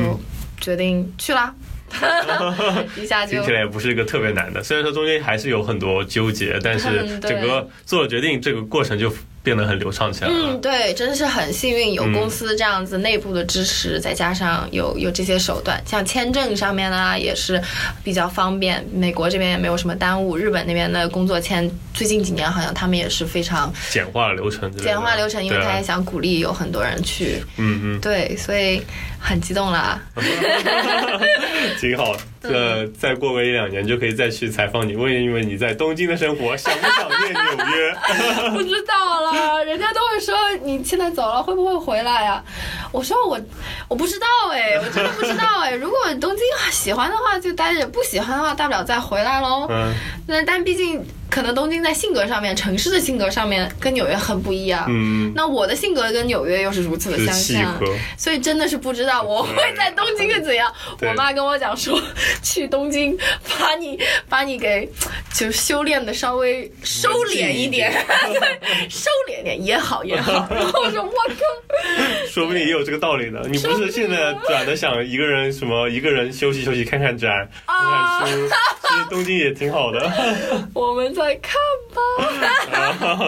[0.59, 1.53] 决定去啦。
[2.97, 6.87] 一下就听起来也不是一个特别难的，虽然说中间还是有很多纠结，但是
[7.21, 9.13] 整个做了决定，这个过程就。
[9.41, 10.29] 变得很流畅起来。
[10.31, 17.61] 嗯，对，真的是很幸运，有公司这样子内部的支持，再加上有有这些手段，像签证上面呢也是
[18.03, 18.85] 比较方便。
[18.93, 24.71] 美国这边也没有什么耽误，日本那边的工作签最近几年好像他们也是非常简化流程。
[24.77, 27.43] 简化流程，因为他也想鼓励有很多人去。
[27.57, 28.01] 嗯嗯。
[28.01, 28.81] 对，所以
[29.19, 29.99] 很激动啦。
[31.79, 37.41] 挺好，这再过个一两年就可以再去采访你，问一问你在东京的生活，想不想念纽
[37.75, 37.93] 约？
[38.51, 39.29] 不知道了。
[39.29, 42.43] 啊，人家都会说你现在走了会不会回来呀？
[42.91, 43.39] 我说我
[43.87, 45.71] 我不知道哎，我真的不知道哎。
[45.77, 49.67] 如果东京喜欢的话就待着，不喜欢的话大不了再回来喽。
[49.69, 49.93] 嗯，
[50.27, 51.05] 那但毕竟。
[51.39, 54.85] 可能东京在性格上面，城市的性格上面跟纽约很不一样。
[54.89, 57.79] 嗯，那我的性格跟纽约又是如此的相像，
[58.17, 60.69] 所以真的是不知道我会在东京是怎样。
[61.01, 61.97] 我妈跟我讲说，
[62.43, 63.17] 去东京
[63.57, 64.89] 把你把你给
[65.33, 67.89] 就修炼的稍微收敛一点，
[68.27, 70.45] 对，收敛点也好也好。
[70.51, 73.39] 然后我说我靠， 说不定也有这个道理呢。
[73.49, 78.49] 你不是现在转的想一个人什么一个人休息休息看看展看看书，
[78.89, 80.11] 其实东京也挺好的。
[80.75, 81.09] 我们。
[81.29, 81.53] 再看
[81.93, 82.01] 吧。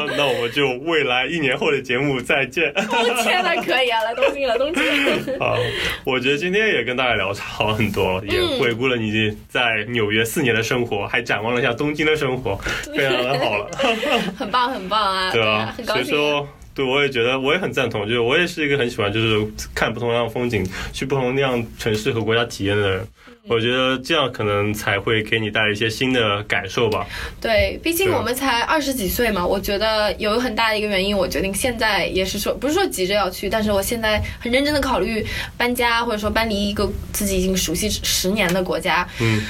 [0.18, 2.74] 那我们就未来一年后的节目再见。
[2.74, 4.84] 天哪，可以啊，来东京了，东京。
[5.38, 5.56] 好，
[6.04, 12.56] 我觉得今天也跟大家聊好很多，也回顾了你在纽约四年的生活，还展望了一下东京的生活，
[12.96, 13.70] 非常的好了。
[14.36, 15.32] 很棒，很棒啊！
[15.32, 19.46] 对啊，所以说，对我也觉得，我也很赞同，就是我也是一个很喜欢，就是
[19.76, 23.08] 看不同样的风景，去不同那样城市和国家体验的人。
[23.48, 27.06] 我觉得这样可能才会给你带来一些新的感受吧。
[27.42, 29.46] 对，毕竟我们才二十几岁嘛。
[29.46, 35.26] 我觉得有很大的一个原因，我决定现在也是说，不是说急着要去，但是我现在很认真的考虑
[35.58, 39.08] 搬家，或者说搬离一个自己已经熟悉十年的国家。
[39.20, 39.42] 嗯，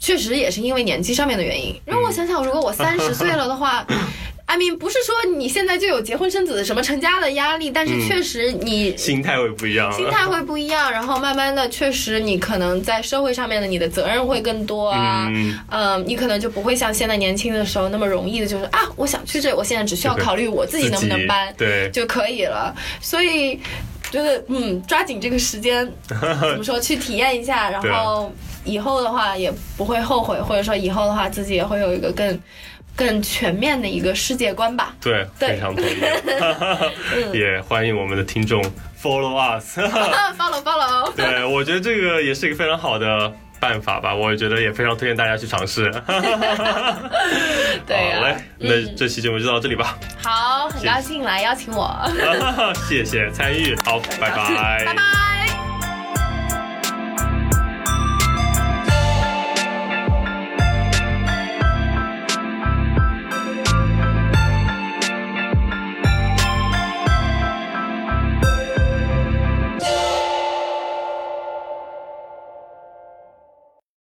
[0.00, 1.78] 确实也是因为年纪上面的原因。
[1.84, 3.86] 让我想想，如果我三十岁了的话。
[4.54, 15.28] I mean，不是说你现在就有结婚生子什么成家的压力，但是确实你心态会不一样，心态会不一样，然后慢慢的，确实你可能在社会上面的你的责任会更多啊，
[15.70, 22.72] 嗯，你可能就不会像现在年轻的时候那么容易的，就是啊，我想去这，我现在只需要考虑我自己能不能搬，对，就可以了。
[23.00, 23.58] 所以
[24.12, 26.16] 觉得嗯，抓紧这个时间， 怎
[26.56, 28.32] 么说去体验一下，然后
[28.64, 32.40] 以后的话也不会后悔，或者说以后的话自己也会有一个更。
[32.96, 34.94] 更全面的一个世界观吧。
[35.00, 35.96] 对，非常同意。
[37.38, 38.62] 也欢迎我们的听众
[39.00, 41.12] follow us，follow follow。
[41.16, 44.14] 对，我觉得这个也是一个非常好的办法吧。
[44.14, 45.90] 我觉得也非常推荐大家去尝试。
[47.86, 49.98] 对，好嘞，那这期节目就到这里吧。
[50.22, 51.94] 好，很高兴来邀请我。
[52.88, 55.43] 谢谢参与，好，拜拜，拜拜。